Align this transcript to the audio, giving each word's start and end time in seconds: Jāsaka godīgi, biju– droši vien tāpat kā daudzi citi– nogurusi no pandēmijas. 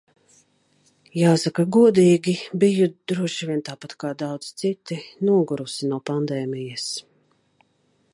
Jāsaka 1.17 1.65
godīgi, 1.75 2.33
biju– 2.63 2.87
droši 3.11 3.49
vien 3.49 3.61
tāpat 3.69 3.93
kā 4.05 4.13
daudzi 4.23 4.57
citi– 4.63 4.97
nogurusi 5.29 5.91
no 5.93 6.01
pandēmijas. 6.11 6.89